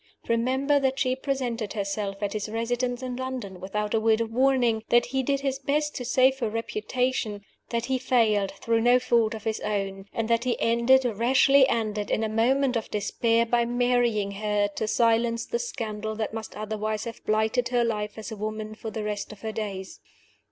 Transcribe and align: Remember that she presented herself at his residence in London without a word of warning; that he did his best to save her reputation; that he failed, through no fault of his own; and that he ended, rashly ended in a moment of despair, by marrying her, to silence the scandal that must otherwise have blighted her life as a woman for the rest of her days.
Remember 0.27 0.79
that 0.79 0.97
she 0.97 1.15
presented 1.15 1.73
herself 1.73 2.23
at 2.23 2.33
his 2.33 2.49
residence 2.49 3.03
in 3.03 3.17
London 3.17 3.59
without 3.59 3.93
a 3.93 3.99
word 3.99 4.19
of 4.19 4.31
warning; 4.33 4.81
that 4.89 5.05
he 5.05 5.21
did 5.21 5.41
his 5.41 5.59
best 5.59 5.93
to 5.95 6.03
save 6.03 6.39
her 6.39 6.49
reputation; 6.49 7.43
that 7.69 7.85
he 7.85 7.99
failed, 7.99 8.49
through 8.51 8.81
no 8.81 8.97
fault 8.97 9.35
of 9.35 9.43
his 9.43 9.59
own; 9.59 10.05
and 10.11 10.27
that 10.27 10.43
he 10.43 10.59
ended, 10.59 11.05
rashly 11.05 11.69
ended 11.69 12.09
in 12.09 12.23
a 12.23 12.29
moment 12.29 12.75
of 12.75 12.89
despair, 12.89 13.45
by 13.45 13.63
marrying 13.63 14.31
her, 14.31 14.67
to 14.75 14.87
silence 14.87 15.45
the 15.45 15.59
scandal 15.59 16.15
that 16.15 16.33
must 16.33 16.55
otherwise 16.57 17.03
have 17.03 17.23
blighted 17.23 17.69
her 17.69 17.83
life 17.83 18.17
as 18.17 18.31
a 18.31 18.35
woman 18.35 18.73
for 18.73 18.89
the 18.89 19.03
rest 19.03 19.31
of 19.31 19.41
her 19.41 19.51
days. 19.51 19.99